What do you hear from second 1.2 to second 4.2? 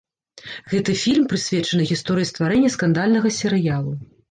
прысвечаны гісторыі стварэння скандальнага серыялу.